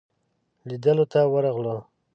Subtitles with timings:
[0.67, 1.77] لیدلو ته ورغلو.